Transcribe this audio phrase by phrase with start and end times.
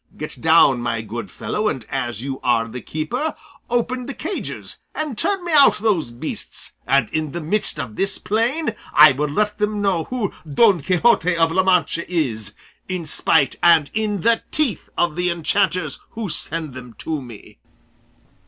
[0.17, 3.35] Get down, my good fellow, and as you are the keeper
[3.69, 8.17] open the cages, and turn me out those beasts, and in the midst of this
[8.17, 12.55] plain I will let them know who Don Quixote of La Mancha is,
[12.87, 17.59] in spite and in the teeth of the enchanters who send them to me."